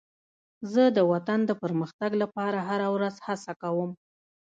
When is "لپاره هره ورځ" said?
2.21-3.15